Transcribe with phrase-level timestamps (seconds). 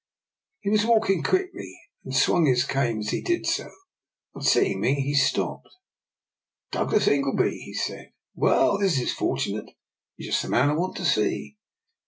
[0.61, 3.69] He was walking quickly, and swung his cane as he did so.
[4.33, 5.69] On seeing me he stopped."
[6.71, 9.69] Douglas Ingleby!" he said:" well, this is fortunate!
[10.17, 11.55] You are just the man I want to see."